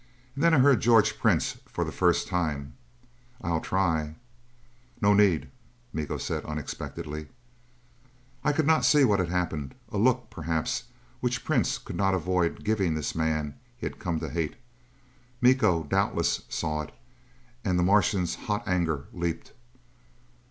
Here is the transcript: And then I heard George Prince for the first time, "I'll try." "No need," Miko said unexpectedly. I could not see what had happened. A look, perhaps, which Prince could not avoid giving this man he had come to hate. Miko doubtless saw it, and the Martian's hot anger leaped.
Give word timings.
And 0.33 0.43
then 0.43 0.51
I 0.51 0.57
heard 0.57 0.79
George 0.79 1.19
Prince 1.19 1.57
for 1.67 1.83
the 1.83 1.91
first 1.91 2.27
time, 2.27 2.73
"I'll 3.43 3.59
try." 3.61 4.15
"No 4.99 5.13
need," 5.13 5.51
Miko 5.93 6.17
said 6.17 6.43
unexpectedly. 6.43 7.27
I 8.43 8.51
could 8.51 8.65
not 8.65 8.83
see 8.83 9.03
what 9.05 9.19
had 9.19 9.29
happened. 9.29 9.75
A 9.89 9.99
look, 9.99 10.31
perhaps, 10.31 10.85
which 11.19 11.45
Prince 11.45 11.77
could 11.77 11.97
not 11.97 12.15
avoid 12.15 12.63
giving 12.63 12.95
this 12.95 13.13
man 13.13 13.53
he 13.77 13.85
had 13.85 13.99
come 13.99 14.19
to 14.21 14.29
hate. 14.31 14.55
Miko 15.39 15.83
doubtless 15.83 16.45
saw 16.49 16.81
it, 16.81 16.93
and 17.63 17.77
the 17.77 17.83
Martian's 17.83 18.33
hot 18.33 18.67
anger 18.67 19.05
leaped. 19.13 19.51